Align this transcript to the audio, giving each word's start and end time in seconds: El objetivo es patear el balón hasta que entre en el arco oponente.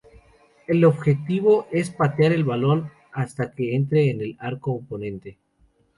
El 0.65 0.83
objetivo 0.83 1.67
es 1.71 1.91
patear 1.91 2.31
el 2.31 2.43
balón 2.43 2.89
hasta 3.11 3.51
que 3.51 3.75
entre 3.75 4.09
en 4.09 4.21
el 4.21 4.35
arco 4.39 4.71
oponente. 4.71 5.37